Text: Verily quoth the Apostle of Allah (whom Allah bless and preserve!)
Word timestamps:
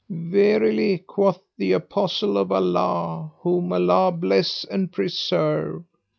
Verily 0.09 0.97
quoth 0.97 1.43
the 1.59 1.73
Apostle 1.73 2.35
of 2.35 2.51
Allah 2.51 3.33
(whom 3.41 3.71
Allah 3.71 4.11
bless 4.11 4.65
and 4.65 4.91
preserve!) 4.91 5.83